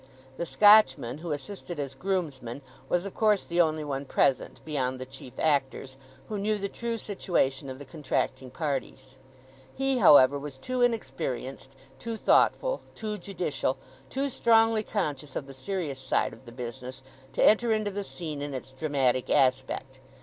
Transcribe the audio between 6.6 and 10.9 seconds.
true situation of the contracting parties. He, however, was too